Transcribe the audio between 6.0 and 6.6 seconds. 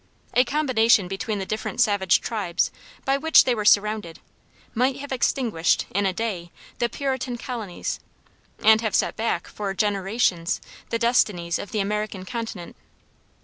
a day,